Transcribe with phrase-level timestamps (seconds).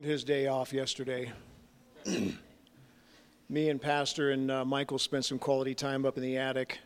[0.00, 1.32] his day off yesterday.
[3.48, 6.78] Me and Pastor and uh, Michael spent some quality time up in the attic,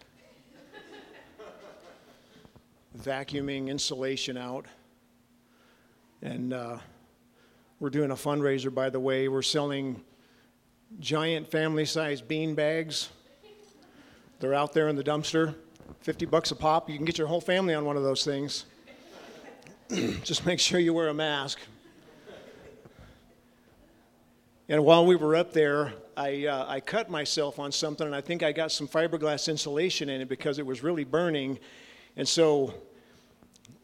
[2.96, 4.66] vacuuming insulation out.
[6.22, 6.78] And uh,
[7.80, 9.26] we're doing a fundraiser, by the way.
[9.26, 10.00] We're selling
[11.00, 13.08] giant family sized bean bags.
[14.38, 15.54] They're out there in the dumpster,
[16.00, 16.88] 50 bucks a pop.
[16.88, 18.66] You can get your whole family on one of those things.
[20.22, 21.58] Just make sure you wear a mask.
[24.70, 28.20] And while we were up there, I, uh, I cut myself on something, and I
[28.20, 31.58] think I got some fiberglass insulation in it because it was really burning.
[32.16, 32.72] And so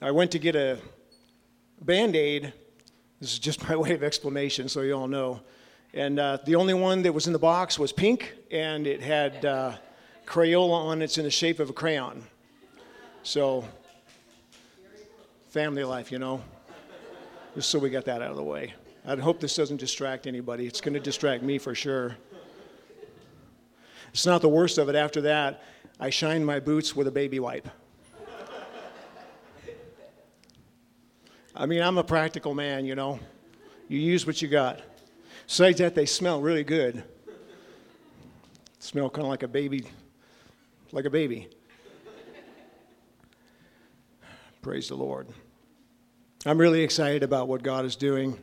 [0.01, 0.79] I went to get a
[1.81, 2.53] band aid.
[3.21, 5.41] This is just my way of explanation, so you all know.
[5.93, 9.45] And uh, the only one that was in the box was pink, and it had
[9.45, 9.73] uh,
[10.25, 11.07] Crayola on it.
[11.07, 12.23] It's in the shape of a crayon.
[13.25, 13.65] So,
[15.49, 16.45] family life, you know.
[17.57, 18.73] Just so we got that out of the way.
[19.09, 20.67] I hope this doesn't distract anybody.
[20.67, 22.17] It's going to distract me for sure.
[24.13, 24.97] It's not the worst of it.
[24.97, 25.63] After that,
[26.01, 27.69] I shine my boots with a baby wipe.
[31.55, 33.21] I mean, I'm a practical man, you know.
[33.89, 34.83] You use what you got.
[35.47, 37.05] Besides that, they smell really good.
[38.81, 39.87] Smell kind of like a baby,
[40.91, 41.49] like a baby.
[44.63, 45.29] Praise the Lord.
[46.45, 48.39] I'm really excited about what God is doing.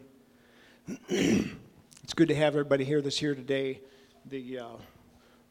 [0.88, 3.80] It's good to have everybody here this here today.
[4.26, 4.68] The uh,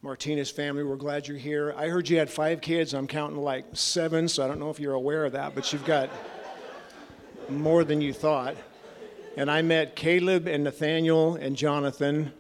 [0.02, 1.74] Martinez family, we're glad you're here.
[1.76, 2.92] I heard you had five kids.
[2.92, 5.84] I'm counting like seven, so I don't know if you're aware of that, but you've
[5.84, 6.10] got
[7.48, 8.56] more than you thought.
[9.36, 12.32] And I met Caleb and Nathaniel and Jonathan.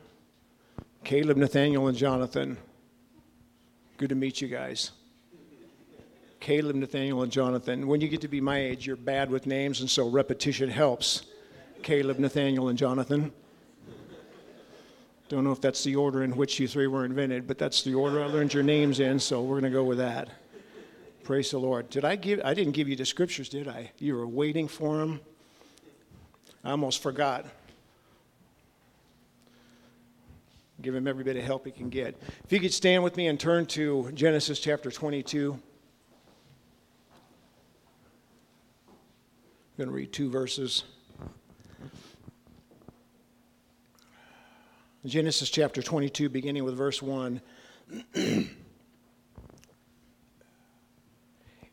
[1.04, 2.58] Caleb, Nathaniel, and Jonathan.
[3.96, 4.90] Good to meet you guys.
[6.40, 7.86] Caleb, Nathaniel, and Jonathan.
[7.86, 11.22] When you get to be my age, you're bad with names, and so repetition helps.
[11.82, 13.32] Caleb, Nathaniel, and Jonathan.
[15.28, 17.94] Don't know if that's the order in which you three were invented, but that's the
[17.94, 20.28] order I learned your names in, so we're going to go with that.
[21.24, 21.88] Praise the Lord.
[21.88, 23.92] Did I give I didn't give you the scriptures, did I?
[23.98, 25.20] You were waiting for them.
[26.64, 27.46] I almost forgot.
[30.82, 32.20] Give him every bit of help he can get.
[32.44, 35.52] If you could stand with me and turn to Genesis chapter 22.
[38.82, 40.84] I'm going to read two verses.
[45.04, 47.40] Genesis chapter 22, beginning with verse 1.
[48.14, 48.46] and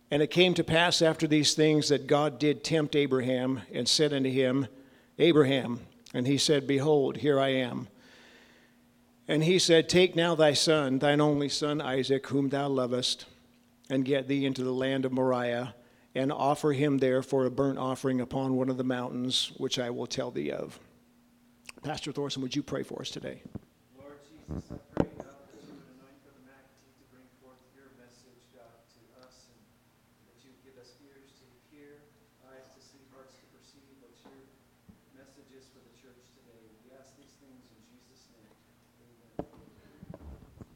[0.09, 4.31] it came to pass after these things that God did tempt Abraham and said unto
[4.31, 4.67] him,
[5.19, 5.81] Abraham.
[6.11, 7.87] And he said, Behold, here I am.
[9.27, 13.27] And he said, Take now thy son, thine only son Isaac, whom thou lovest,
[13.91, 15.75] and get thee into the land of Moriah,
[16.15, 19.91] and offer him there for a burnt offering upon one of the mountains, which I
[19.91, 20.79] will tell thee of.
[21.83, 23.41] Pastor Thorson, would you pray for us today?
[23.95, 27.87] Lord Jesus, I pray, God, that you would anoint Brother McAtee to bring forth your
[27.95, 29.59] message, God, to us, and
[30.27, 32.03] that you would give us ears to hear,
[32.43, 34.43] eyes to see, hearts to perceive what your
[35.15, 36.59] message is for the church today.
[36.83, 38.51] We ask these things in Jesus' name.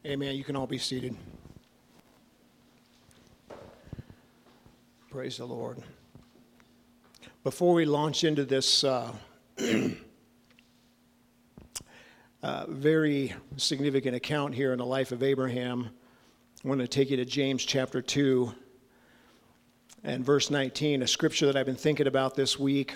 [0.07, 0.31] Amen.
[0.31, 0.31] Amen.
[0.39, 1.19] You can all be seated.
[5.11, 5.83] Praise the Lord.
[7.43, 9.11] Before we launch into this uh,
[12.43, 15.89] uh, very significant account here in the life of Abraham.
[16.63, 18.53] I want to take you to James chapter 2
[20.03, 22.95] and verse 19, a scripture that I've been thinking about this week,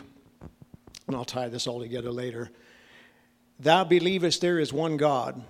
[1.07, 2.51] and I'll tie this all together later.
[3.57, 5.41] Thou believest there is one God,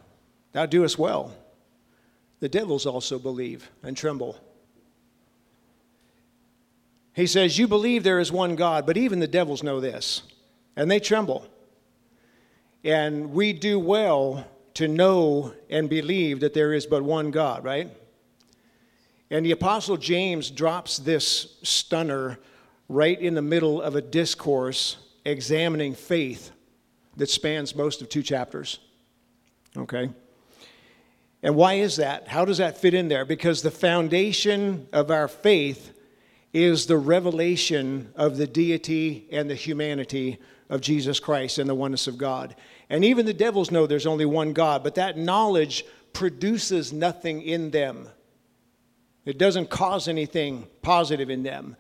[0.52, 1.36] thou doest well.
[2.40, 4.40] The devils also believe and tremble.
[7.14, 10.22] He says, You believe there is one God, but even the devils know this,
[10.76, 11.48] and they tremble.
[12.88, 17.92] And we do well to know and believe that there is but one God, right?
[19.30, 22.40] And the Apostle James drops this stunner
[22.88, 24.96] right in the middle of a discourse
[25.26, 26.52] examining faith
[27.18, 28.80] that spans most of two chapters.
[29.76, 30.10] Okay?
[31.44, 32.30] And why is that?
[32.30, 33.26] How does that fit in there?
[33.26, 35.92] Because the foundation of our faith
[36.54, 40.40] is the revelation of the deity and the humanity
[40.70, 42.56] of Jesus Christ and the oneness of God.
[42.90, 47.72] And even the devils know there's only one God, but that knowledge produces nothing in
[47.72, 48.08] them.
[49.26, 51.76] It doesn't cause anything positive in them.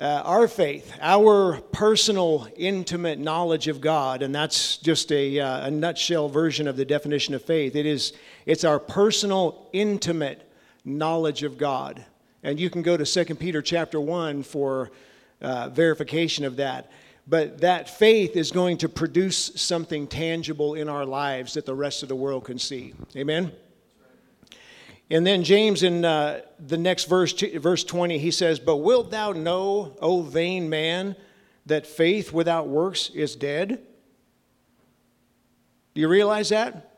[0.00, 5.70] Uh, our faith, our personal, intimate knowledge of God, and that's just a, uh, a
[5.72, 7.74] nutshell version of the definition of faith.
[7.74, 8.12] It is,
[8.46, 10.48] it's our personal, intimate
[10.84, 12.04] knowledge of God.
[12.44, 14.92] And you can go to 2 Peter chapter 1 for
[15.40, 16.90] uh, verification of that.
[17.28, 22.02] But that faith is going to produce something tangible in our lives that the rest
[22.02, 22.94] of the world can see.
[23.14, 23.52] Amen?
[25.10, 29.32] And then James in uh, the next verse, verse 20, he says, But wilt thou
[29.32, 31.16] know, O vain man,
[31.66, 33.80] that faith without works is dead?
[35.94, 36.94] Do you realize that?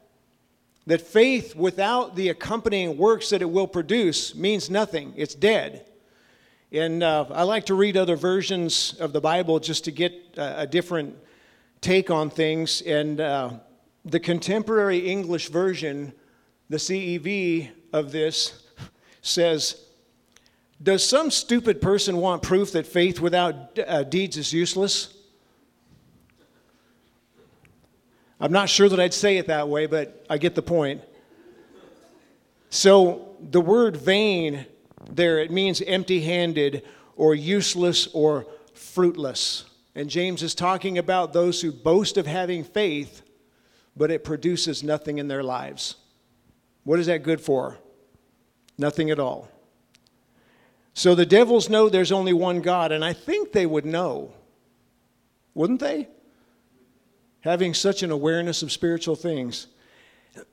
[0.86, 5.86] That faith without the accompanying works that it will produce means nothing, it's dead.
[6.72, 10.60] And uh, I like to read other versions of the Bible just to get a,
[10.60, 11.16] a different
[11.80, 12.80] take on things.
[12.82, 13.50] And uh,
[14.04, 16.12] the contemporary English version,
[16.68, 18.68] the CEV, of this
[19.22, 19.84] says,
[20.82, 25.14] Does some stupid person want proof that faith without uh, deeds is useless?
[28.40, 31.02] I'm not sure that I'd say it that way, but I get the point.
[32.70, 34.66] So the word vain
[35.10, 36.84] there, it means empty handed
[37.16, 39.64] or useless or fruitless.
[39.94, 43.22] And James is talking about those who boast of having faith,
[43.96, 45.96] but it produces nothing in their lives.
[46.84, 47.78] What is that good for?
[48.78, 49.48] Nothing at all.
[50.94, 54.32] So the devils know there's only one God, and I think they would know,
[55.54, 56.08] wouldn't they?
[57.40, 59.66] Having such an awareness of spiritual things.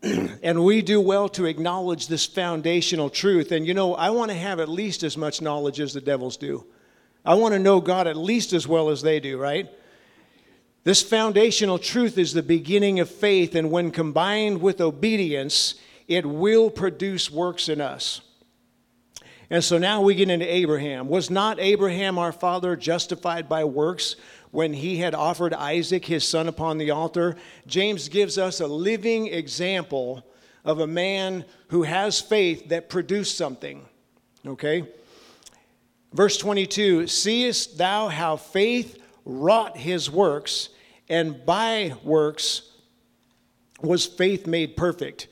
[0.03, 3.51] And we do well to acknowledge this foundational truth.
[3.51, 6.37] And you know, I want to have at least as much knowledge as the devils
[6.37, 6.65] do.
[7.25, 9.69] I want to know God at least as well as they do, right?
[10.83, 15.75] This foundational truth is the beginning of faith, and when combined with obedience,
[16.07, 18.21] it will produce works in us.
[19.49, 21.09] And so now we get into Abraham.
[21.09, 24.15] Was not Abraham our father justified by works
[24.57, 27.35] when he had offered Isaac his son upon the altar?
[27.67, 30.25] James gives us a living example
[30.65, 33.85] of a man who has faith that produced something.
[34.47, 34.83] Okay?
[36.11, 40.69] Verse 22 Seest thou how faith wrought his works,
[41.07, 42.71] and by works
[43.83, 45.27] was faith made perfect?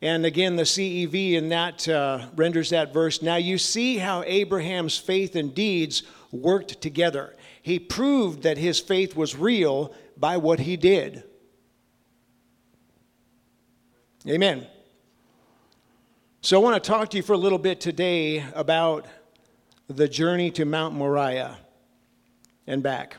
[0.00, 3.22] And again, the CEV in that uh, renders that verse.
[3.22, 7.34] Now you see how Abraham's faith and deeds worked together.
[7.68, 11.22] He proved that his faith was real by what he did.
[14.26, 14.66] Amen.
[16.40, 19.04] So I want to talk to you for a little bit today about
[19.86, 21.58] the journey to Mount Moriah
[22.66, 23.18] and back.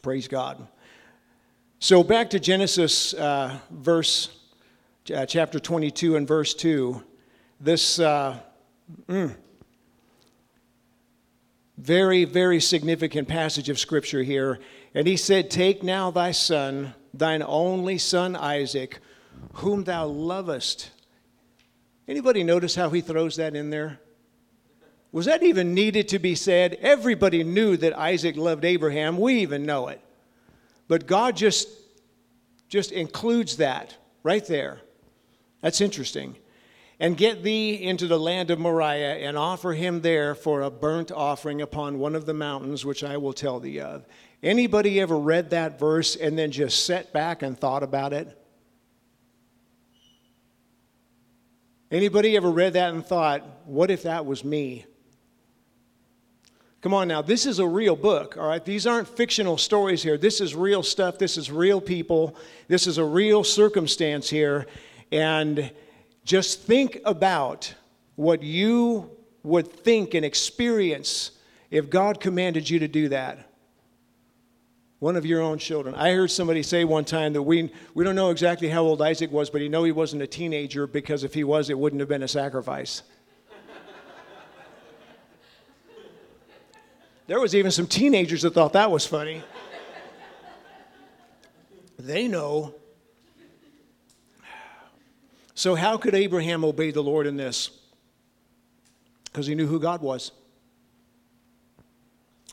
[0.00, 0.64] Praise God.
[1.80, 4.28] So back to Genesis uh, verse
[5.12, 7.02] uh, chapter 22 and verse 2.
[7.60, 8.38] This uh,
[9.08, 9.34] mm,
[11.76, 14.58] very, very significant passage of scripture here.
[14.94, 18.98] And he said, Take now thy son, thine only son Isaac,
[19.54, 20.90] whom thou lovest.
[22.08, 24.00] Anybody notice how he throws that in there?
[25.12, 26.74] Was that even needed to be said?
[26.80, 29.18] Everybody knew that Isaac loved Abraham.
[29.18, 30.00] We even know it.
[30.88, 31.68] But God just,
[32.68, 34.80] just includes that right there.
[35.62, 36.36] That's interesting.
[36.98, 41.12] And get thee into the land of Moriah and offer him there for a burnt
[41.12, 44.06] offering upon one of the mountains which I will tell thee of.
[44.42, 48.38] Anybody ever read that verse and then just sat back and thought about it?
[51.90, 54.86] Anybody ever read that and thought, what if that was me?
[56.80, 58.64] Come on now, this is a real book, all right?
[58.64, 60.16] These aren't fictional stories here.
[60.16, 61.18] This is real stuff.
[61.18, 62.36] This is real people.
[62.68, 64.66] This is a real circumstance here.
[65.10, 65.70] And
[66.26, 67.72] just think about
[68.16, 69.10] what you
[69.44, 71.30] would think and experience
[71.70, 73.48] if God commanded you to do that.
[74.98, 75.94] One of your own children.
[75.94, 79.30] I heard somebody say one time that we, we don't know exactly how old Isaac
[79.30, 82.08] was, but he know he wasn't a teenager because if he was, it wouldn't have
[82.08, 83.02] been a sacrifice.
[87.28, 89.44] there was even some teenagers that thought that was funny.
[91.98, 92.74] they know
[95.56, 97.70] so, how could Abraham obey the Lord in this?
[99.24, 100.30] Because he knew who God was.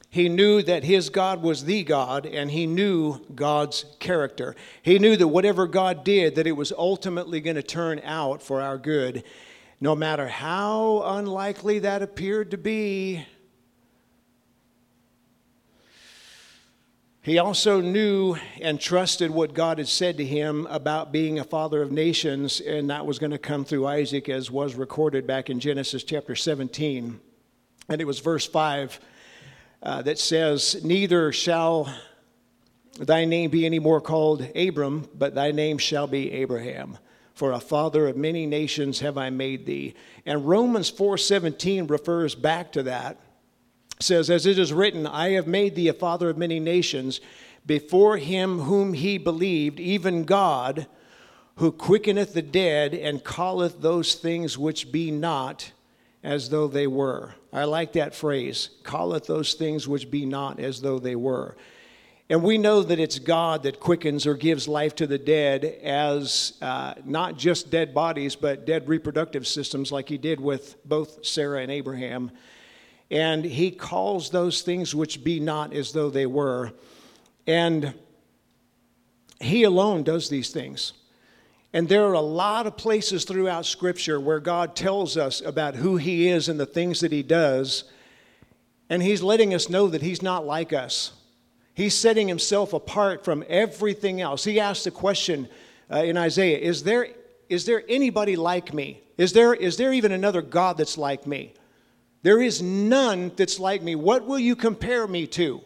[0.09, 4.55] He knew that his God was the God, and he knew God's character.
[4.83, 8.61] He knew that whatever God did, that it was ultimately going to turn out for
[8.61, 9.25] our good,
[9.81, 13.25] no matter how unlikely that appeared to be.
[17.23, 21.81] He also knew and trusted what God had said to him about being a father
[21.81, 25.61] of nations, and that was going to come through Isaac, as was recorded back in
[25.61, 27.21] Genesis chapter 17.
[27.87, 28.99] And it was verse 5
[29.81, 31.97] uh, that says, Neither shall
[32.99, 36.97] thy name be any more called Abram, but thy name shall be Abraham.
[37.35, 39.95] For a father of many nations have I made thee.
[40.25, 43.17] And Romans 4:17 refers back to that
[44.03, 47.21] says, As it is written, I have made thee a father of many nations,
[47.65, 50.87] before him whom he believed, even God,
[51.55, 55.71] who quickeneth the dead and calleth those things which be not
[56.23, 57.35] as though they were.
[57.51, 61.55] I like that phrase, calleth those things which be not as though they were.
[62.29, 66.53] And we know that it's God that quickens or gives life to the dead as
[66.61, 71.61] uh, not just dead bodies, but dead reproductive systems, like He did with both Sarah
[71.61, 72.31] and Abraham.
[73.13, 76.73] And He calls those things which be not as though they were.
[77.45, 77.93] And
[79.39, 80.93] He alone does these things.
[81.73, 85.97] And there are a lot of places throughout Scripture where God tells us about who
[85.97, 87.83] He is and the things that He does.
[88.89, 91.11] And He's letting us know that He's not like us.
[91.75, 94.43] He's setting himself apart from everything else.
[94.43, 95.47] He asked the question
[95.91, 97.09] uh, in Isaiah is there,
[97.47, 99.01] is there anybody like me?
[99.19, 101.53] Is there, is there even another God that's like me?
[102.23, 103.95] There is none that's like me.
[103.95, 105.61] What will you compare me to?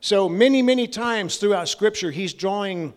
[0.00, 2.92] So, many, many times throughout Scripture, he's drawing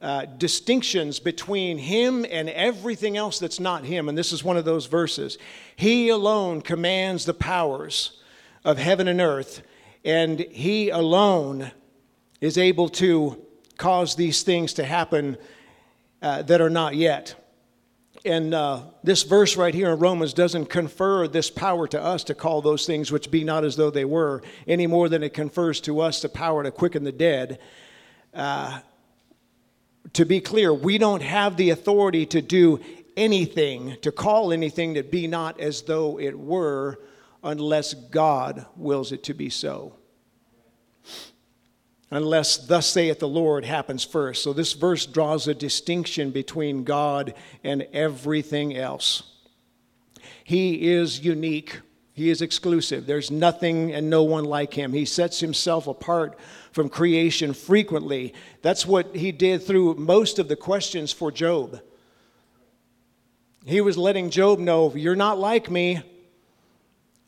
[0.00, 4.08] uh, distinctions between him and everything else that's not him.
[4.08, 5.38] And this is one of those verses.
[5.74, 8.22] He alone commands the powers
[8.64, 9.62] of heaven and earth
[10.06, 11.72] and He alone
[12.40, 13.44] is able to
[13.76, 15.36] cause these things to happen
[16.22, 17.34] uh, that are not yet.
[18.26, 22.34] And uh, this verse right here in Romans doesn't confer this power to us to
[22.34, 25.80] call those things which be not as though they were, any more than it confers
[25.82, 27.60] to us the power to quicken the dead.
[28.34, 28.80] Uh,
[30.14, 32.80] to be clear, we don't have the authority to do
[33.16, 36.98] anything, to call anything that be not as though it were
[37.44, 39.94] unless God wills it to be so.
[42.10, 44.42] Unless, thus saith the Lord, happens first.
[44.42, 47.34] So this verse draws a distinction between God
[47.64, 49.24] and everything else.
[50.44, 51.80] He is unique.
[52.12, 53.06] He is exclusive.
[53.06, 54.92] There's nothing and no one like him.
[54.92, 56.38] He sets himself apart
[56.70, 58.32] from creation frequently.
[58.62, 61.80] That's what he did through most of the questions for Job.
[63.66, 66.02] He was letting Job know, You're not like me.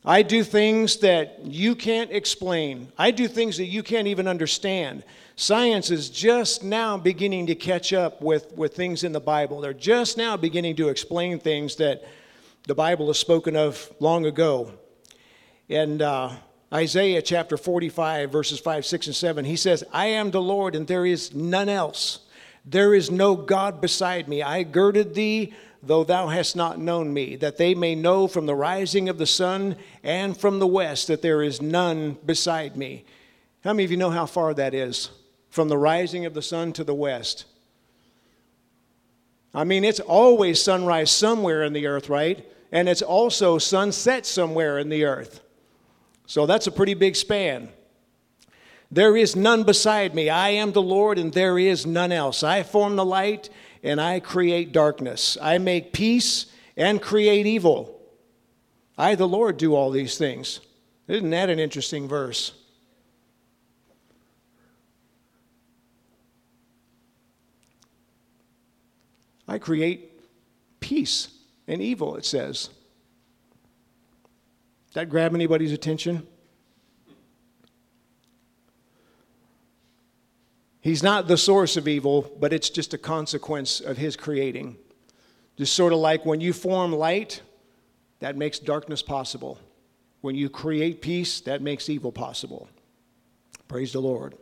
[0.09, 2.91] I do things that you can't explain.
[2.97, 5.05] I do things that you can't even understand.
[5.37, 9.61] Science is just now beginning to catch up with, with things in the Bible.
[9.61, 12.05] They're just now beginning to explain things that
[12.67, 14.73] the Bible has spoken of long ago.
[15.69, 16.31] And uh,
[16.73, 20.87] Isaiah chapter 45, verses 5, 6, and 7, he says, I am the Lord, and
[20.87, 22.21] there is none else.
[22.69, 24.43] There is no God beside me.
[24.43, 28.55] I girded thee though thou hast not known me, that they may know from the
[28.55, 33.05] rising of the sun and from the west that there is none beside me.
[33.63, 35.11] How many of you know how far that is?
[35.51, 37.45] From the rising of the sun to the west.
[39.55, 42.47] I mean, it's always sunrise somewhere in the earth, right?
[42.71, 45.41] And it's also sunset somewhere in the earth.
[46.27, 47.71] So that's a pretty big span.
[48.91, 50.31] There is none beside me.
[50.31, 52.43] I am the Lord, and there is none else.
[52.43, 53.51] I form the light
[53.83, 55.37] and I create darkness.
[55.41, 58.01] I make peace and create evil.
[58.97, 60.61] I, the Lord, do all these things.
[61.07, 62.53] Isn't that an interesting verse?
[69.47, 70.21] I create
[70.81, 71.29] peace
[71.67, 72.69] and evil, it says.
[74.89, 76.27] Does that grab anybody's attention?
[80.81, 84.77] He's not the source of evil, but it's just a consequence of his creating.
[85.57, 87.43] Just sort of like when you form light,
[88.21, 89.59] that makes darkness possible.
[90.21, 92.69] When you create peace, that makes evil possible.
[93.67, 94.37] Praise the Lord.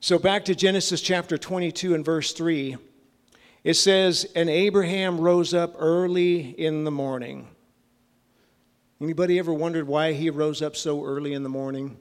[0.00, 2.76] So back to Genesis chapter 22 and verse 3.
[3.64, 7.48] It says, And Abraham rose up early in the morning.
[9.00, 11.98] Anybody ever wondered why he rose up so early in the morning?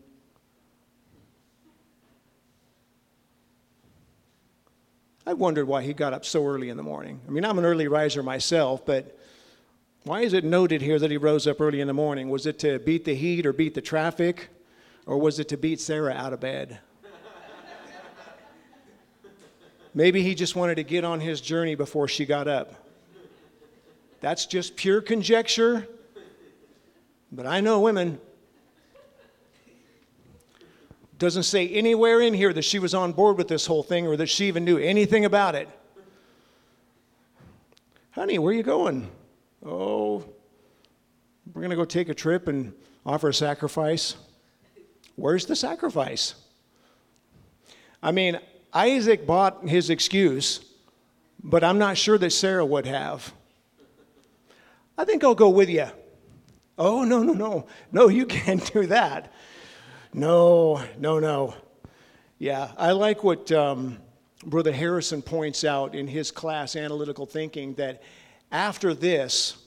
[5.28, 7.20] I wondered why he got up so early in the morning.
[7.28, 9.18] I mean, I'm an early riser myself, but
[10.04, 12.30] why is it noted here that he rose up early in the morning?
[12.30, 14.50] Was it to beat the heat or beat the traffic?
[15.08, 16.80] Or was it to beat Sarah out of bed?
[19.94, 22.74] Maybe he just wanted to get on his journey before she got up.
[24.20, 25.88] That's just pure conjecture,
[27.32, 28.20] but I know women.
[31.18, 34.18] Doesn't say anywhere in here that she was on board with this whole thing or
[34.18, 35.70] that she even knew anything about it.
[38.12, 39.10] Honey, where are you going?
[39.66, 40.26] Oh,
[41.54, 42.74] we're going to go take a trip and
[43.06, 44.16] offer a sacrifice.
[45.16, 46.36] Where's the sacrifice?
[48.04, 48.40] I mean,
[48.74, 50.66] Isaac bought his excuse,
[51.42, 53.34] but I'm not sure that Sarah would have.
[54.98, 55.88] I think I'll go with you.
[56.78, 57.68] Oh, no, no, no.
[57.92, 59.32] No, you can't do that.
[60.16, 61.54] No, no, no.
[62.40, 63.98] Yeah, I like what um,
[64.46, 68.02] Brother Harrison points out in his class, Analytical Thinking, that
[68.50, 69.58] after this,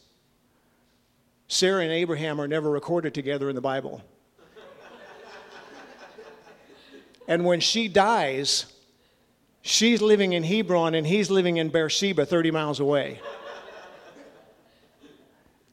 [1.49, 4.03] Sarah and Abraham are never recorded together in the Bible.
[7.29, 8.73] and when she dies,
[9.61, 13.21] she's living in Hebron and he's living in Beersheba, 30 miles away.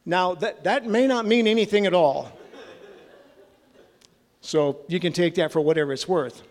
[0.06, 2.30] Now, that, that may not mean anything at all.
[4.46, 6.44] So you can take that for whatever it's worth.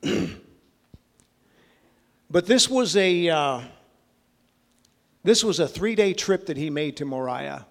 [2.30, 3.62] but this was a uh,
[5.24, 7.66] this was a three-day trip that he made to Moriah,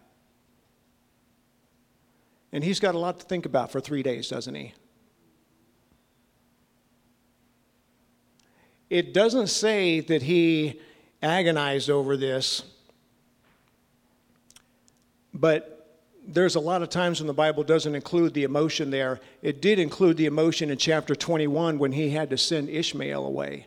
[2.51, 4.73] and he's got a lot to think about for three days, doesn't he?
[8.89, 10.81] It doesn't say that he
[11.23, 12.61] agonized over this,
[15.33, 15.78] but
[16.31, 19.19] there's a lot of times when the Bible doesn't include the emotion there.
[19.41, 23.65] It did include the emotion in chapter 21 when he had to send Ishmael away.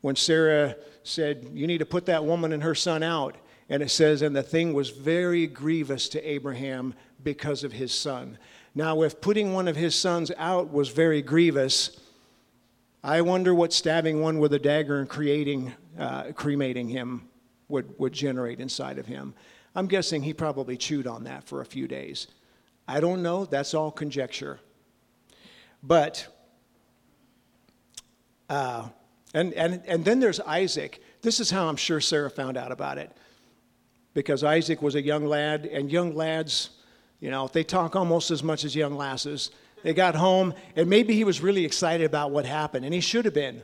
[0.00, 3.36] When Sarah said, You need to put that woman and her son out.
[3.68, 8.38] And it says, And the thing was very grievous to Abraham because of his son.
[8.74, 12.00] Now, if putting one of his sons out was very grievous,
[13.02, 17.28] I wonder what stabbing one with a dagger and creating, uh, cremating him
[17.68, 19.34] would, would generate inside of him.
[19.74, 22.26] I'm guessing he probably chewed on that for a few days.
[22.88, 24.58] I don't know, that's all conjecture.
[25.82, 26.26] But,
[28.48, 28.88] uh,
[29.32, 31.00] and, and, and then there's Isaac.
[31.22, 33.16] This is how I'm sure Sarah found out about it.
[34.12, 36.70] Because Isaac was a young lad, and young lads,
[37.20, 39.52] you know, they talk almost as much as young lasses.
[39.84, 43.24] They got home, and maybe he was really excited about what happened, and he should
[43.24, 43.62] have been,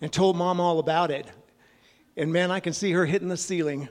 [0.00, 1.26] and told mom all about it.
[2.16, 3.88] And man, I can see her hitting the ceiling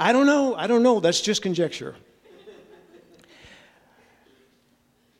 [0.00, 0.54] I don't know.
[0.54, 0.98] I don't know.
[0.98, 1.94] That's just conjecture.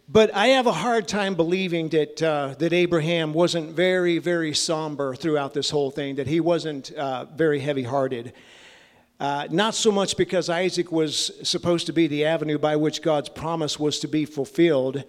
[0.09, 5.15] But I have a hard time believing that, uh, that Abraham wasn't very, very somber
[5.15, 8.33] throughout this whole thing, that he wasn't uh, very heavy hearted.
[9.21, 13.29] Uh, not so much because Isaac was supposed to be the avenue by which God's
[13.29, 15.05] promise was to be fulfilled.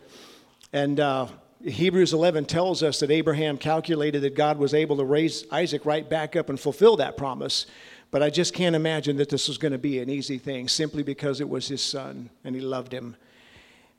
[0.73, 1.27] And uh,
[1.63, 6.07] Hebrews 11 tells us that Abraham calculated that God was able to raise Isaac right
[6.07, 7.67] back up and fulfill that promise.
[8.12, 11.02] But I just can't imagine that this was going to be an easy thing simply
[11.02, 13.15] because it was his son and he loved him.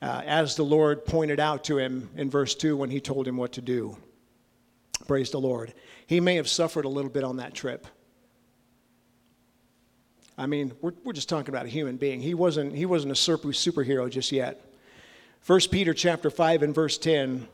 [0.01, 3.37] Uh, as the Lord pointed out to him in verse 2 when he told him
[3.37, 3.97] what to do.
[5.07, 5.73] Praise the Lord.
[6.05, 7.87] He may have suffered a little bit on that trip.
[10.37, 12.21] I mean, we're, we're just talking about a human being.
[12.21, 14.61] He wasn't, he wasn't a superhero just yet.
[15.45, 17.47] 1 Peter chapter 5 and verse 10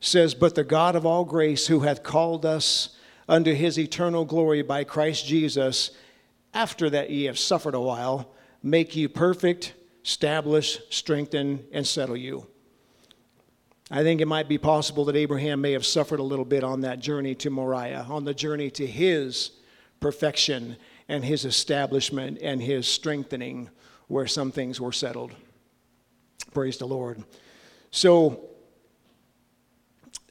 [0.00, 2.96] says, But the God of all grace, who hath called us
[3.28, 5.90] unto his eternal glory by Christ Jesus,
[6.56, 12.46] after that ye have suffered a while, make you perfect, establish, strengthen, and settle you.
[13.90, 16.80] I think it might be possible that Abraham may have suffered a little bit on
[16.80, 19.50] that journey to Moriah, on the journey to his
[20.00, 23.68] perfection and his establishment and his strengthening,
[24.08, 25.32] where some things were settled.
[26.54, 27.22] Praise the Lord.
[27.90, 28.48] So,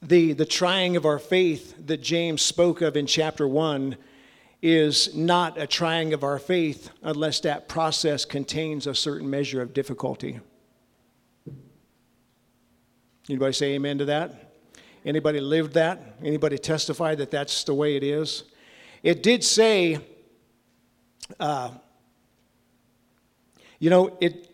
[0.02, 3.96] the, the trying of our faith that James spoke of in chapter 1
[4.68, 9.76] is not a trying of our faith unless that process contains a certain measure of
[9.76, 10.40] difficulty.
[13.30, 14.56] Anybody say amen to that?
[15.06, 16.16] Anybody lived that?
[16.24, 18.46] Anybody testify that that's the way it is?
[19.04, 20.00] It did say,
[21.40, 21.70] uh,
[23.78, 24.50] you know, it.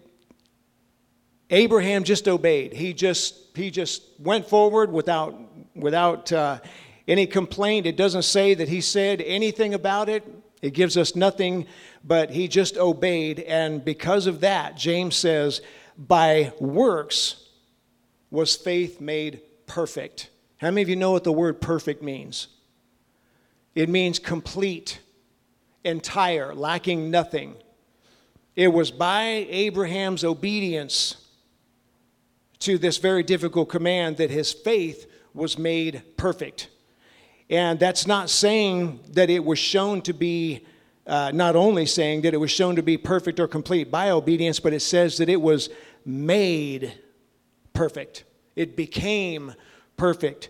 [1.50, 2.74] Abraham just obeyed.
[2.74, 5.40] He just he just went forward without
[5.74, 6.60] without uh,
[7.08, 7.86] any complaint.
[7.86, 10.24] It doesn't say that he said anything about it.
[10.62, 11.66] It gives us nothing,
[12.04, 13.40] but he just obeyed.
[13.40, 15.62] And because of that, James says,
[15.98, 17.48] by works
[18.30, 20.30] was faith made perfect.
[20.58, 22.48] How many of you know what the word perfect means?
[23.74, 25.00] It means complete,
[25.84, 27.56] entire, lacking nothing.
[28.56, 31.16] It was by Abraham's obedience
[32.60, 36.70] to this very difficult command that his faith was made perfect.
[37.52, 40.66] And that's not saying that it was shown to be,
[41.06, 44.62] uh, not only saying that it was shown to be perfect or complete by obedience,
[44.62, 45.70] but it says that it was
[46.06, 46.98] made
[47.74, 48.24] perfect.
[48.56, 49.54] It became
[49.98, 50.50] perfect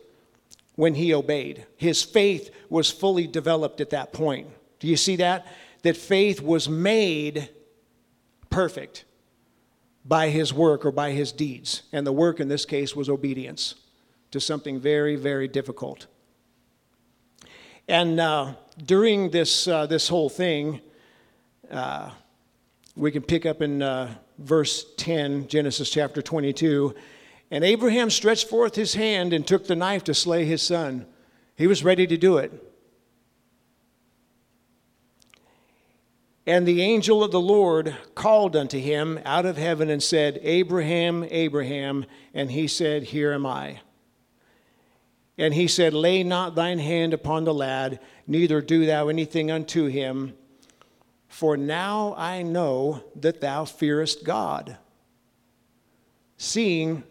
[0.76, 1.66] when he obeyed.
[1.76, 4.48] His faith was fully developed at that point.
[4.80, 5.48] Do you see that?
[5.82, 7.50] That faith was made
[8.52, 9.06] perfect
[10.06, 11.82] by his work or by his deeds.
[11.92, 13.74] And the work in this case was obedience
[14.30, 16.06] to something very, very difficult.
[17.92, 18.54] And uh,
[18.86, 20.80] during this, uh, this whole thing,
[21.70, 22.12] uh,
[22.96, 26.96] We can pick up in uh, verse 10, Genesis chapter 22.
[27.52, 31.06] And Abraham stretched forth his hand and took the knife to slay his son.
[31.58, 32.54] He was ready to do it.
[36.48, 41.26] And the angel of the Lord called unto him out of heaven and said, Abraham,
[41.30, 42.06] Abraham.
[42.34, 43.82] And he said, Here am I.
[45.38, 49.86] And he said, Lay not thine hand upon the lad, neither do thou anything unto
[49.86, 50.36] him.
[51.28, 54.78] For now I know that thou fearest God,
[56.38, 57.04] seeing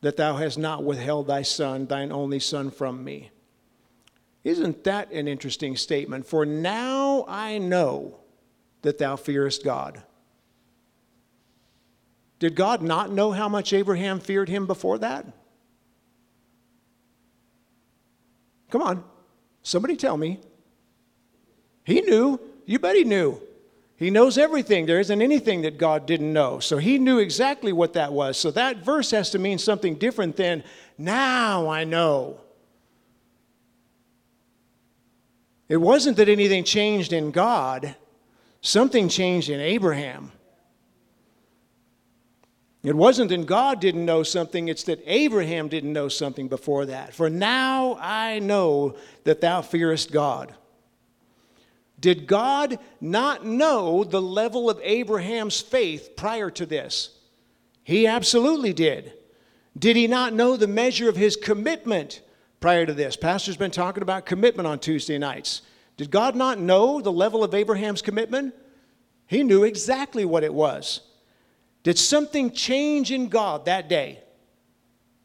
[0.00, 3.30] that thou hast not withheld thy son, thine only son, from me.
[4.42, 6.26] Isn't that an interesting statement?
[6.26, 8.18] For now I know
[8.82, 10.02] that thou fearest God.
[12.40, 15.24] Did God not know how much Abraham feared him before that?
[18.72, 19.04] Come on,
[19.62, 20.40] somebody tell me.
[21.84, 22.40] He knew.
[22.66, 23.40] You bet he knew.
[23.96, 24.86] He knows everything.
[24.86, 26.58] There isn't anything that God didn't know.
[26.58, 28.36] So he knew exactly what that was.
[28.36, 30.64] So that verse has to mean something different than,
[30.98, 32.40] now I know.
[35.68, 37.94] It wasn't that anything changed in God,
[38.62, 40.30] Something changed in Abraham.
[42.82, 47.14] It wasn't that God didn't know something, it's that Abraham didn't know something before that.
[47.14, 50.54] For now I know that thou fearest God.
[52.00, 57.16] Did God not know the level of Abraham's faith prior to this?
[57.84, 59.12] He absolutely did.
[59.78, 62.20] Did he not know the measure of his commitment
[62.58, 63.16] prior to this?
[63.16, 65.62] Pastor's been talking about commitment on Tuesday nights.
[65.96, 68.54] Did God not know the level of Abraham's commitment?
[69.28, 71.02] He knew exactly what it was.
[71.82, 74.20] Did something change in God that day?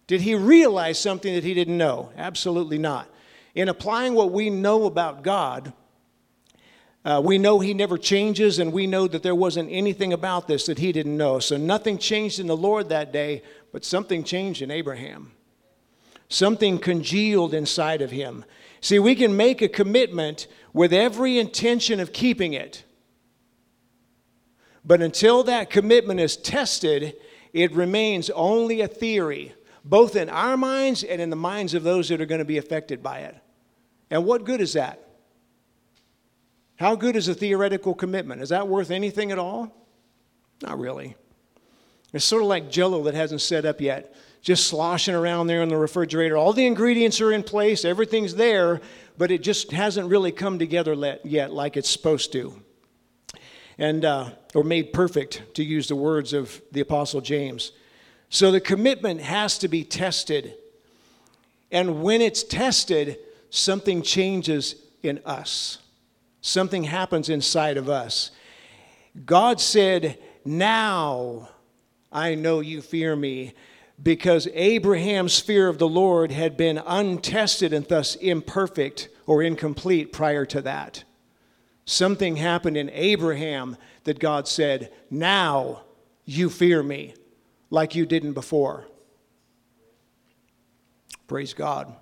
[0.08, 2.12] Did he realize something that he didn't know?
[2.15, 3.10] Absolutely not.
[3.54, 5.74] In applying what we know about God,
[7.04, 10.65] uh, we know he never changes, and we know that there wasn't anything about this
[10.65, 11.39] that he didn't know.
[11.39, 15.32] So nothing changed in the Lord that day, but something changed in Abraham.
[16.30, 18.43] Something congealed inside of him.
[18.82, 22.84] See, we can make a commitment with every intention of keeping it.
[24.88, 27.17] But until that commitment is tested,
[27.52, 32.08] it remains only a theory, both in our minds and in the minds of those
[32.08, 33.36] that are going to be affected by it.
[34.10, 35.04] And what good is that?
[36.78, 38.41] How good is a theoretical commitment?
[38.41, 39.76] Is that worth anything at all?
[40.62, 41.17] Not really.
[42.13, 45.67] It's sort of like jello that hasn't set up yet, just sloshing around there in
[45.67, 46.38] the refrigerator.
[46.38, 48.80] All the ingredients are in place, everything's there,
[49.17, 52.62] but it just hasn't really come together yet like it's supposed to.
[53.77, 57.71] And, uh, or made perfect, to use the words of the Apostle James.
[58.29, 60.55] So the commitment has to be tested.
[61.71, 65.77] And when it's tested, something changes in us,
[66.41, 68.31] something happens inside of us.
[69.25, 71.49] God said, Now
[72.11, 73.53] I know you fear me
[74.01, 80.45] because Abraham's fear of the Lord had been untested and thus imperfect or incomplete prior
[80.45, 81.03] to that.
[81.88, 85.82] Something happened in Abraham that God said, Now
[86.26, 87.15] you fear me
[87.71, 88.86] like you didn't before.
[91.26, 91.95] Praise God.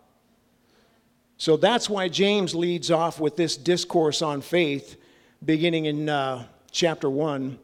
[1.38, 4.98] So that's why James leads off with this discourse on faith,
[5.44, 7.58] beginning in uh, chapter 1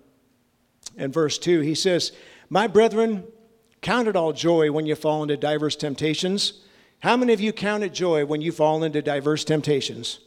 [0.95, 1.59] and verse 2.
[1.59, 2.13] He says,
[2.49, 3.25] My brethren,
[3.81, 6.61] Count it all joy when you fall into diverse temptations.
[6.99, 10.19] How many of you count it joy when you fall into diverse temptations?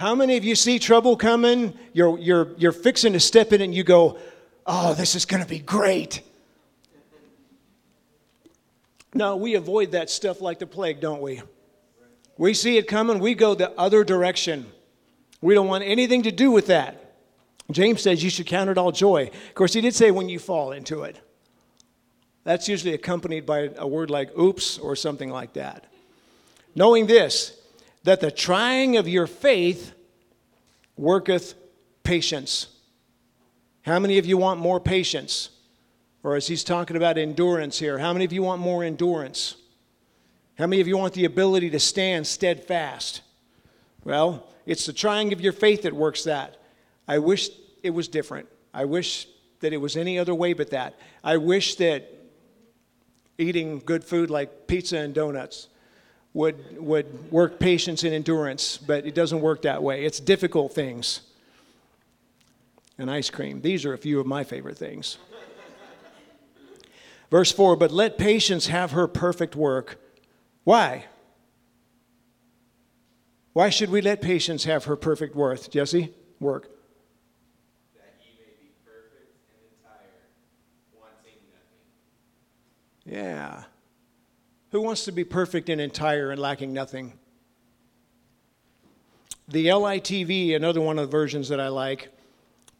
[0.00, 1.74] How many of you see trouble coming?
[1.92, 4.16] You're, you're, you're fixing to step in and you go,
[4.64, 6.22] Oh, this is going to be great.
[9.12, 11.42] No, we avoid that stuff like the plague, don't we?
[12.38, 14.72] We see it coming, we go the other direction.
[15.42, 17.16] We don't want anything to do with that.
[17.70, 19.30] James says you should count it all joy.
[19.48, 21.20] Of course, he did say when you fall into it.
[22.44, 25.92] That's usually accompanied by a word like oops or something like that.
[26.74, 27.59] Knowing this,
[28.04, 29.92] that the trying of your faith
[30.96, 31.54] worketh
[32.02, 32.68] patience.
[33.82, 35.50] How many of you want more patience?
[36.22, 39.56] Or as he's talking about endurance here, how many of you want more endurance?
[40.58, 43.22] How many of you want the ability to stand steadfast?
[44.04, 46.58] Well, it's the trying of your faith that works that.
[47.08, 47.48] I wish
[47.82, 48.48] it was different.
[48.74, 49.26] I wish
[49.60, 50.98] that it was any other way but that.
[51.24, 52.10] I wish that
[53.38, 55.68] eating good food like pizza and donuts
[56.32, 60.04] would, would work patience and endurance, but it doesn't work that way.
[60.04, 61.22] It's difficult things.
[62.98, 63.62] And ice cream.
[63.62, 65.18] These are a few of my favorite things.
[67.30, 69.98] Verse 4 But let patience have her perfect work.
[70.64, 71.06] Why?
[73.52, 76.12] Why should we let patience have her perfect worth, Jesse?
[76.38, 76.70] Work.
[77.94, 80.28] That may be perfect and entire,
[80.94, 81.40] wanting
[83.06, 83.24] nothing.
[83.24, 83.64] Yeah.
[84.70, 87.14] Who wants to be perfect and entire and lacking nothing?
[89.48, 92.08] The LITV, another one of the versions that I like,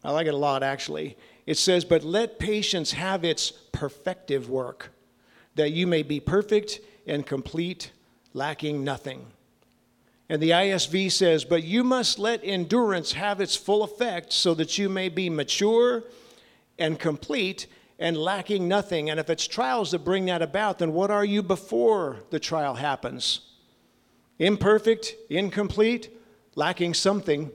[0.05, 1.17] I like it a lot actually.
[1.47, 4.93] It says, But let patience have its perfective work,
[5.57, 7.91] that you may be perfect and complete,
[8.35, 9.27] lacking nothing.
[10.29, 14.79] And the ISV says, But you must let endurance have its full effect so that
[14.79, 16.05] you may be mature
[16.79, 17.67] and complete
[18.01, 19.11] and lacking nothing.
[19.11, 22.75] And if it's trials that bring that about, then what are you before the trial
[22.75, 23.41] happens?
[24.39, 26.09] Imperfect, incomplete,
[26.57, 27.53] lacking something.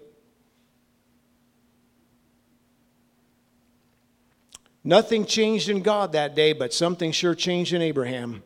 [4.84, 8.44] Nothing changed in God that day, but something sure changed in Abraham.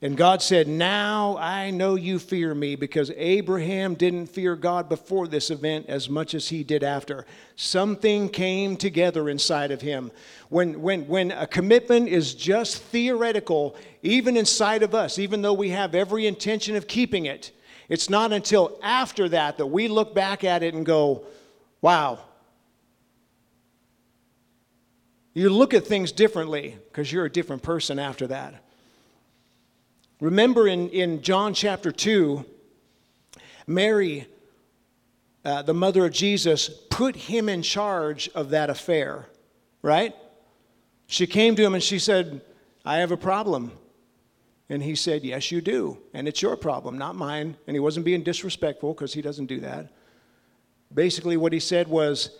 [0.00, 5.26] And God said, Now I know you fear me because Abraham didn't fear God before
[5.26, 7.26] this event as much as he did after.
[7.56, 10.12] Something came together inside of him.
[10.50, 15.70] When, when, when a commitment is just theoretical, even inside of us, even though we
[15.70, 17.50] have every intention of keeping it,
[17.88, 21.24] it's not until after that that we look back at it and go,
[21.80, 22.20] Wow.
[25.34, 28.62] You look at things differently because you're a different person after that.
[30.20, 32.44] Remember in, in John chapter 2,
[33.68, 34.26] Mary,
[35.44, 39.26] uh, the mother of Jesus, put him in charge of that affair,
[39.80, 40.14] right?
[41.06, 42.40] She came to him and she said,
[42.84, 43.70] I have a problem.
[44.68, 45.98] And he said, Yes, you do.
[46.12, 47.56] And it's your problem, not mine.
[47.66, 49.92] And he wasn't being disrespectful because he doesn't do that.
[50.92, 52.30] Basically, what he said was,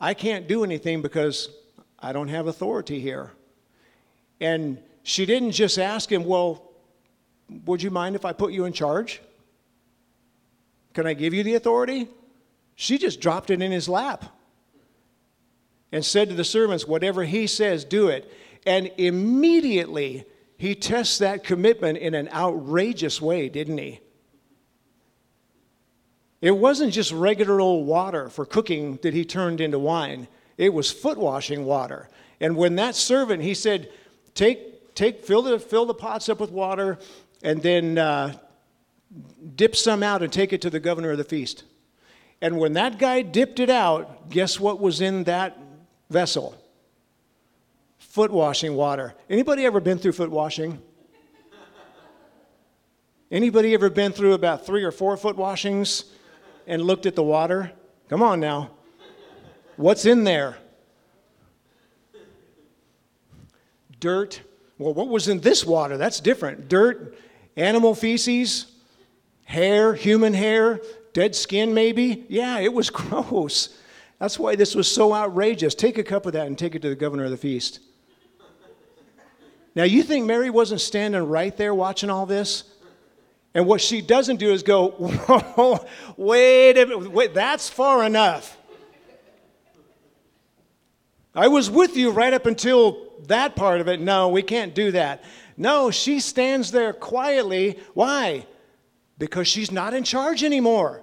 [0.00, 1.48] I can't do anything because
[1.98, 3.32] I don't have authority here.
[4.40, 6.69] And she didn't just ask him, Well,
[7.64, 9.20] would you mind if I put you in charge?
[10.94, 12.08] Can I give you the authority?
[12.74, 14.24] She just dropped it in his lap
[15.92, 18.32] and said to the servants, Whatever he says, do it.
[18.66, 20.24] And immediately
[20.56, 24.00] he tests that commitment in an outrageous way, didn't he?
[26.40, 30.90] It wasn't just regular old water for cooking that he turned into wine, it was
[30.90, 32.08] foot washing water.
[32.40, 33.90] And when that servant, he said,
[34.34, 36.98] Take, take, fill the, fill the pots up with water
[37.42, 38.34] and then uh,
[39.56, 41.64] dip some out and take it to the governor of the feast.
[42.42, 45.58] And when that guy dipped it out, guess what was in that
[46.08, 46.56] vessel?
[47.98, 49.14] Foot washing water.
[49.28, 50.80] Anybody ever been through foot washing?
[53.30, 56.04] Anybody ever been through about three or four foot washings
[56.66, 57.70] and looked at the water?
[58.08, 58.70] Come on now.
[59.76, 60.56] What's in there?
[64.00, 64.40] Dirt.
[64.78, 65.96] Well, what was in this water?
[65.96, 66.68] That's different.
[66.68, 67.16] Dirt,
[67.56, 68.66] Animal feces,
[69.44, 70.80] hair, human hair,
[71.12, 72.24] dead skin, maybe?
[72.28, 73.76] Yeah, it was gross.
[74.18, 75.74] That's why this was so outrageous.
[75.74, 77.80] Take a cup of that and take it to the governor of the feast.
[79.74, 82.64] Now, you think Mary wasn't standing right there watching all this?
[83.54, 85.84] And what she doesn't do is go, whoa,
[86.16, 88.56] wait a minute, wait, that's far enough.
[91.34, 94.00] I was with you right up until that part of it.
[94.00, 95.24] No, we can't do that.
[95.60, 97.78] No, she stands there quietly.
[97.92, 98.46] Why?
[99.18, 101.02] Because she's not in charge anymore.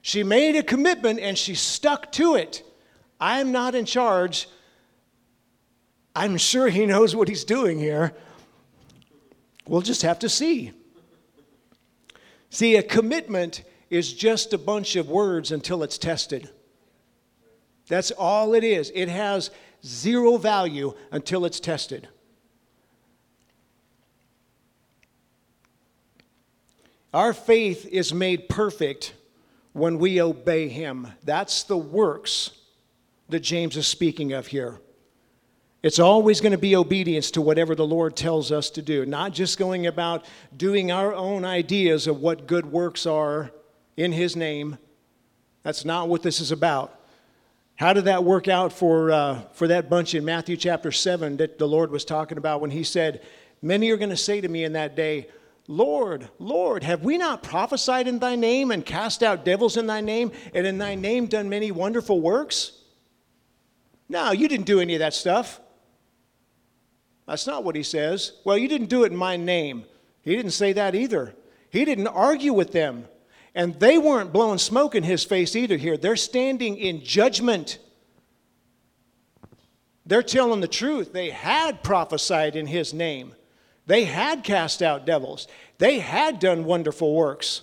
[0.00, 2.64] She made a commitment and she stuck to it.
[3.20, 4.48] I'm not in charge.
[6.16, 8.12] I'm sure he knows what he's doing here.
[9.68, 10.72] We'll just have to see.
[12.50, 16.50] See, a commitment is just a bunch of words until it's tested.
[17.86, 18.90] That's all it is.
[18.96, 19.52] It has
[19.86, 22.08] zero value until it's tested.
[27.12, 29.12] Our faith is made perfect
[29.74, 31.08] when we obey Him.
[31.24, 32.52] That's the works
[33.28, 34.80] that James is speaking of here.
[35.82, 39.32] It's always going to be obedience to whatever the Lord tells us to do, not
[39.32, 40.24] just going about
[40.56, 43.50] doing our own ideas of what good works are
[43.96, 44.78] in His name.
[45.64, 46.98] That's not what this is about.
[47.74, 51.58] How did that work out for, uh, for that bunch in Matthew chapter 7 that
[51.58, 53.22] the Lord was talking about when He said,
[53.60, 55.28] Many are going to say to me in that day,
[55.68, 60.00] Lord, Lord, have we not prophesied in thy name and cast out devils in thy
[60.00, 62.72] name and in thy name done many wonderful works?
[64.08, 65.60] No, you didn't do any of that stuff.
[67.26, 68.32] That's not what he says.
[68.44, 69.84] Well, you didn't do it in my name.
[70.22, 71.34] He didn't say that either.
[71.70, 73.06] He didn't argue with them.
[73.54, 75.96] And they weren't blowing smoke in his face either here.
[75.96, 77.78] They're standing in judgment.
[80.04, 81.12] They're telling the truth.
[81.12, 83.34] They had prophesied in his name.
[83.86, 87.62] They had cast out devils, they had done wonderful works.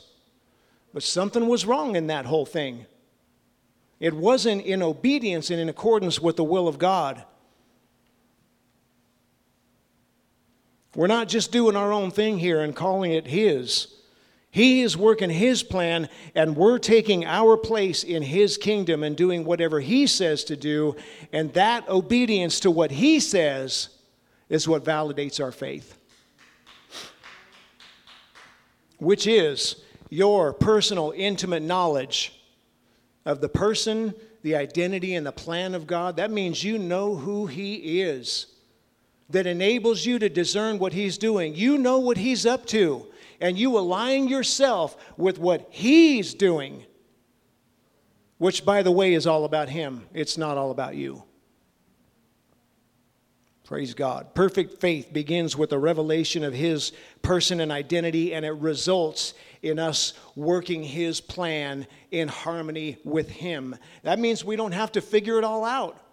[0.93, 2.88] But something was wrong in that whole thing.
[3.99, 7.23] It wasn't in obedience and in accordance with the will of God.
[10.95, 13.93] We're not just doing our own thing here and calling it His.
[14.49, 19.45] He is working His plan, and we're taking our place in His kingdom and doing
[19.45, 20.95] whatever He says to do.
[21.32, 23.89] And that obedience to what He says
[24.49, 25.98] is what validates our faith,
[28.99, 29.77] which is
[30.09, 32.33] your personal, intimate knowledge
[33.25, 36.17] of the person, the identity, and the plan of God.
[36.17, 38.47] That means you know who He is,
[39.29, 41.55] that enables you to discern what He's doing.
[41.55, 43.07] You know what He's up to,
[43.39, 46.85] and you align yourself with what He's doing,
[48.38, 50.07] which, by the way, is all about Him.
[50.13, 51.23] It's not all about you.
[53.69, 54.34] Praise God.
[54.34, 59.77] Perfect faith begins with a revelation of His person and identity, and it results in
[59.77, 63.75] us working His plan in harmony with Him.
[64.01, 66.03] That means we don't have to figure it all out.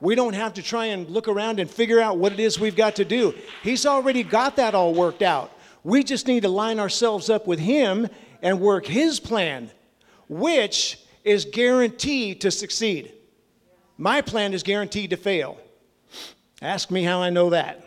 [0.00, 2.74] We don't have to try and look around and figure out what it is we've
[2.74, 3.32] got to do.
[3.62, 5.52] He's already got that all worked out.
[5.84, 8.08] We just need to line ourselves up with Him
[8.42, 9.70] and work His plan,
[10.28, 13.12] which is guaranteed to succeed.
[13.98, 15.60] My plan is guaranteed to fail.
[16.62, 17.84] Ask me how I know that.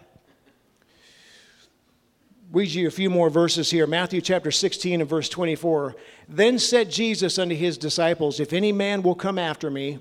[2.51, 3.88] Read you a few more verses here.
[3.88, 5.95] Matthew chapter 16 and verse 24.
[6.27, 9.99] Then said Jesus unto his disciples, If any man will come after me,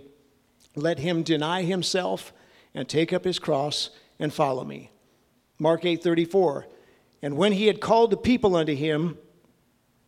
[0.74, 2.32] let him deny himself
[2.74, 4.90] and take up his cross and follow me.
[5.60, 6.66] Mark 8 34.
[7.22, 9.16] And when he had called the people unto him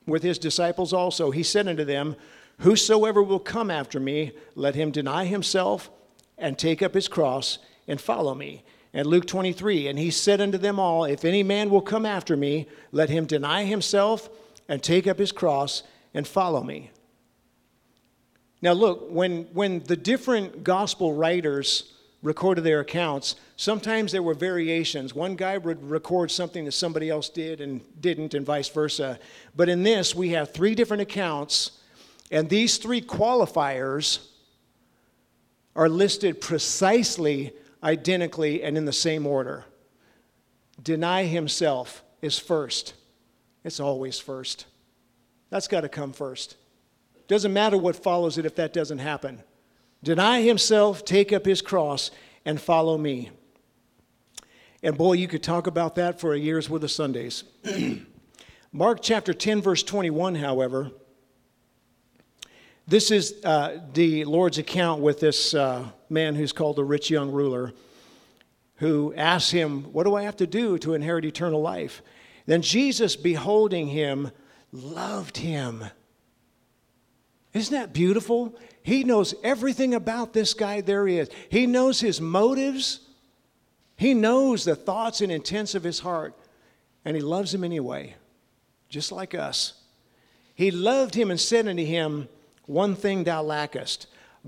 [0.09, 2.17] with his disciples also, he said unto them,
[2.61, 5.89] Whosoever will come after me, let him deny himself
[6.37, 8.65] and take up his cross and follow me.
[8.93, 12.37] And Luke 23, and he said unto them all, If any man will come after
[12.37, 14.31] me, let him deny himself
[14.69, 15.83] and take up his cross
[16.15, 16.91] and follow me.
[18.63, 25.15] Now, look, when, when the different gospel writers recorded their accounts, sometimes there were variations.
[25.15, 29.19] One guy would record something that somebody else did and didn't, and vice versa.
[29.55, 31.73] But in this, we have three different accounts,
[32.31, 34.27] and these three qualifiers
[35.77, 37.53] are listed precisely
[37.87, 39.65] identically and in the same order.
[40.83, 42.95] Deny himself is first.
[43.65, 44.67] It's always first.
[45.51, 46.57] That's got to come first.
[47.29, 49.43] Doesn't matter what follows it if that doesn't happen.
[50.03, 52.11] Deny himself, take up his cross,
[52.45, 53.31] and follow me.
[54.83, 57.45] And boy, you could talk about that for a year's worth of Sundays.
[58.73, 60.91] Mark chapter 10, verse 21, however,
[62.87, 67.33] this is uh, the Lord's account with this uh, man who's called the rich young
[67.33, 67.73] ruler,
[68.77, 72.01] who asks him, What do I have to do to inherit eternal life?
[72.47, 74.31] Then Jesus, beholding him,
[74.71, 75.85] loved him.
[77.53, 78.57] Isn't that beautiful?
[78.83, 81.29] He knows everything about this guy there he is.
[81.49, 83.01] He knows his motives,
[83.97, 86.35] he knows the thoughts and intents of his heart,
[87.05, 88.15] and he loves him anyway,
[88.89, 89.73] just like us.
[90.55, 92.29] He loved him and said unto him,
[92.67, 94.07] one thing thou lackest.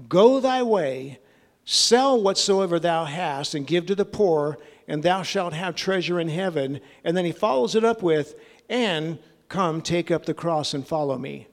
[0.08, 1.18] Go thy way,
[1.64, 6.28] sell whatsoever thou hast, and give to the poor, and thou shalt have treasure in
[6.28, 6.80] heaven.
[7.04, 8.34] And then he follows it up with,
[8.68, 11.46] and come, take up the cross and follow me.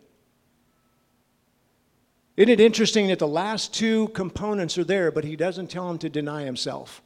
[2.38, 5.98] Isn't it interesting that the last two components are there, but he doesn't tell him
[6.00, 7.02] to deny himself?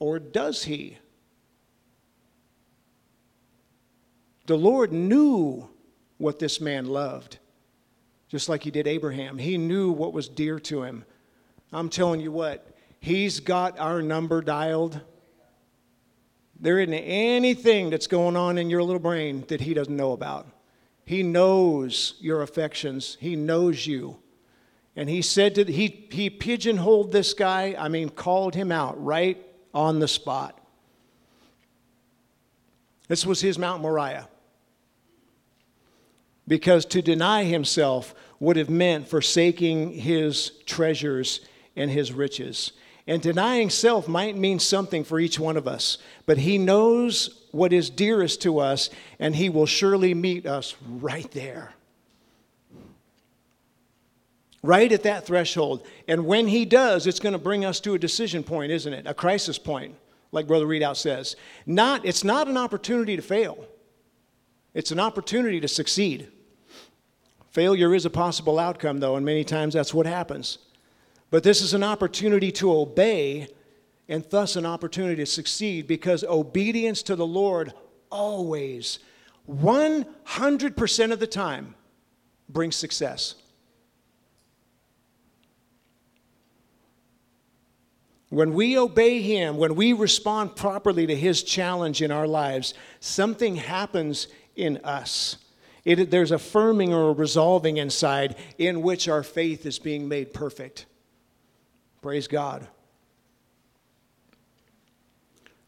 [0.00, 0.98] Or does he?
[4.46, 5.68] The Lord knew
[6.18, 7.38] what this man loved
[8.30, 9.36] just like he did Abraham.
[9.36, 11.04] He knew what was dear to him.
[11.72, 12.66] I'm telling you what,
[13.00, 15.00] he's got our number dialed.
[16.60, 20.46] There isn't anything that's going on in your little brain that he doesn't know about.
[21.04, 24.18] He knows your affections, he knows you.
[24.94, 29.44] And he said to, he, he pigeonholed this guy, I mean, called him out right
[29.74, 30.56] on the spot.
[33.08, 34.28] This was his Mount Moriah
[36.50, 41.42] because to deny himself would have meant forsaking his treasures
[41.76, 42.72] and his riches.
[43.06, 47.72] And denying self might mean something for each one of us, but he knows what
[47.72, 51.72] is dearest to us, and he will surely meet us right there.
[54.60, 55.86] Right at that threshold.
[56.08, 59.06] And when he does, it's going to bring us to a decision point, isn't it?
[59.06, 59.94] A crisis point,
[60.32, 61.36] like Brother Readout says.
[61.64, 63.64] Not, it's not an opportunity to fail,
[64.74, 66.26] it's an opportunity to succeed.
[67.50, 70.58] Failure is a possible outcome, though, and many times that's what happens.
[71.30, 73.48] But this is an opportunity to obey
[74.08, 77.72] and thus an opportunity to succeed because obedience to the Lord
[78.10, 78.98] always,
[79.48, 81.74] 100% of the time,
[82.48, 83.36] brings success.
[88.30, 93.56] when we obey Him, when we respond properly to His challenge in our lives, something
[93.56, 95.36] happens in us.
[95.90, 100.32] It, there's a firming or a resolving inside in which our faith is being made
[100.32, 100.86] perfect.
[102.00, 102.68] Praise God.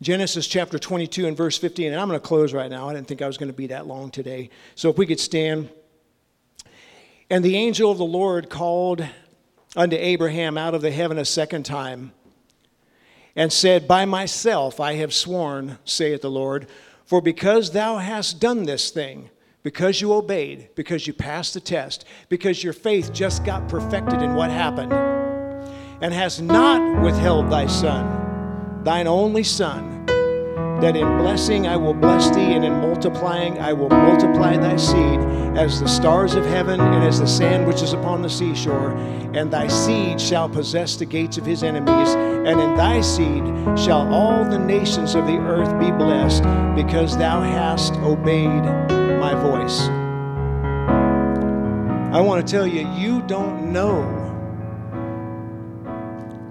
[0.01, 2.89] Genesis chapter 22 and verse 15, and I'm going to close right now.
[2.89, 4.51] I didn't think I was going to be that long today.
[4.77, 5.71] So if we could stand.
[7.29, 9.05] And the angel of the Lord called
[9.75, 12.13] unto Abraham out of the heaven a second time
[13.35, 16.69] and said, By myself I have sworn, saith the Lord,
[17.07, 19.31] for because thou hast done this thing,
[19.63, 24.35] because you obeyed, because you passed the test, because your faith just got perfected in
[24.35, 24.93] what happened,
[26.03, 30.05] and has not withheld thy son, thine only son,
[30.81, 35.21] that in blessing I will bless thee, and in multiplying I will multiply thy seed
[35.57, 38.91] as the stars of heaven and as the sand which is upon the seashore.
[39.33, 43.45] And thy seed shall possess the gates of his enemies, and in thy seed
[43.79, 46.43] shall all the nations of the earth be blessed,
[46.75, 49.83] because thou hast obeyed my voice.
[52.13, 54.03] I want to tell you, you don't know.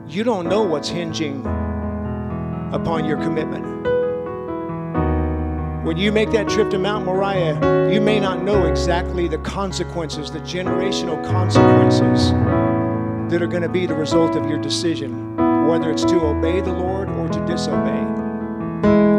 [0.07, 1.41] You don't know what's hinging
[2.71, 3.65] upon your commitment.
[5.85, 10.31] When you make that trip to Mount Moriah, you may not know exactly the consequences,
[10.31, 12.31] the generational consequences
[13.29, 15.35] that are going to be the result of your decision,
[15.67, 18.05] whether it's to obey the Lord or to disobey.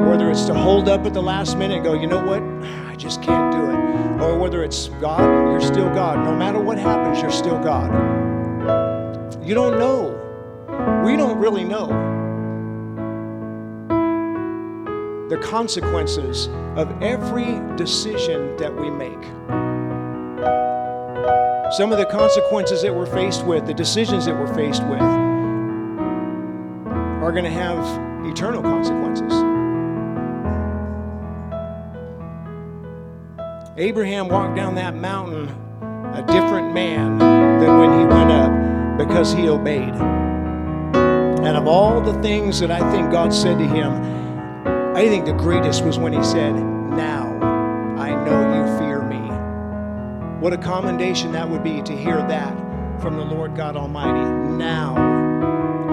[0.09, 2.43] Whether it's to hold up at the last minute and go, you know what,
[3.03, 4.23] just can't do it.
[4.23, 6.25] Or whether it's God, you're still God.
[6.25, 7.91] No matter what happens, you're still God.
[9.45, 10.19] You don't know.
[11.05, 12.13] We don't really know.
[15.33, 19.23] the consequences of every decision that we make.
[21.73, 25.01] Some of the consequences that we're faced with, the decisions that we're faced with,
[27.23, 27.83] are going to have
[28.27, 28.92] eternal consequences.
[33.79, 35.49] Abraham walked down that mountain
[36.15, 39.95] a different man than when he went up because he obeyed.
[41.45, 43.93] And of all the things that I think God said to him,
[44.95, 47.33] I think the greatest was when he said, Now
[47.99, 49.21] I know you fear me.
[50.39, 54.29] What a commendation that would be to hear that from the Lord God Almighty.
[54.55, 54.95] Now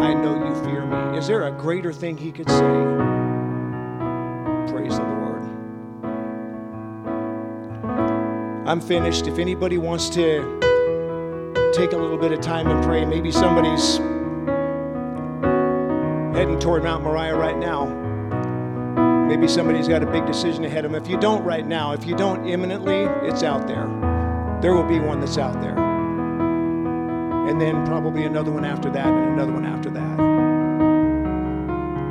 [0.01, 1.17] I know you fear me.
[1.17, 2.59] Is there a greater thing he could say?
[4.69, 5.18] Praise the Lord.
[8.69, 9.25] I'm finished.
[9.25, 10.43] If anybody wants to
[11.73, 13.97] take a little bit of time and pray, maybe somebody's
[16.37, 17.87] heading toward Mount Moriah right now.
[19.25, 21.01] Maybe somebody's got a big decision ahead of them.
[21.01, 23.87] If you don't right now, if you don't imminently, it's out there.
[24.61, 25.75] There will be one that's out there.
[27.47, 30.17] And then probably another one after that, and another one after that.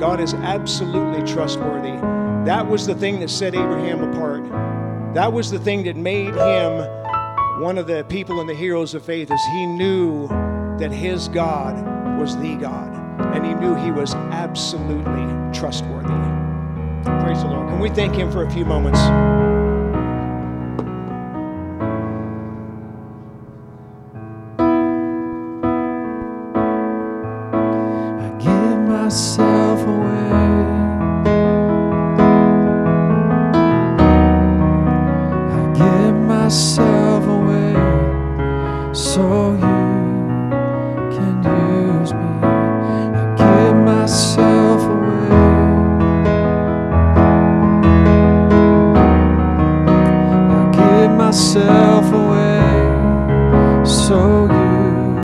[0.00, 2.00] God is absolutely trustworthy.
[2.46, 4.42] That was the thing that set Abraham apart.
[5.14, 6.86] That was the thing that made him
[7.60, 10.28] one of the people and the heroes of faith is he knew
[10.78, 11.74] that his God
[12.20, 12.94] was the God
[13.34, 16.08] and he knew he was absolutely trustworthy.
[17.04, 17.68] Praise the Lord.
[17.68, 19.00] Can we thank Him for a few moments?